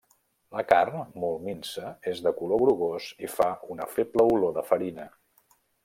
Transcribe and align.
La 0.53 0.61
carn, 0.69 0.95
molt 1.23 1.43
minsa, 1.49 1.91
és 2.13 2.23
de 2.29 2.33
color 2.39 2.61
grogós 2.63 3.11
i 3.27 3.31
fa 3.35 3.51
una 3.77 3.91
feble 3.95 4.27
olor 4.37 4.57
de 4.57 4.65
farina. 4.73 5.11